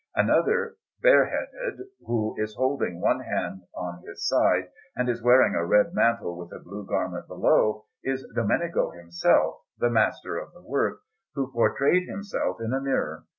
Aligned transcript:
Another, 0.15 0.77
bareheaded, 1.03 1.85
who 2.07 2.35
is 2.39 2.55
holding 2.55 2.99
one 3.01 3.19
hand 3.19 3.61
on 3.75 4.01
his 4.01 4.27
side 4.27 4.69
and 4.95 5.07
is 5.07 5.21
wearing 5.21 5.53
a 5.53 5.63
red 5.63 5.93
mantle, 5.93 6.35
with 6.35 6.51
a 6.51 6.57
blue 6.57 6.87
garment 6.87 7.27
below, 7.27 7.85
is 8.03 8.27
Domenico 8.33 8.89
himself, 8.89 9.57
the 9.77 9.91
master 9.91 10.39
of 10.39 10.53
the 10.53 10.61
work, 10.63 11.01
who 11.35 11.51
portrayed 11.51 12.07
himself 12.07 12.59
in 12.59 12.73
a 12.73 12.81
mirror. 12.81 13.25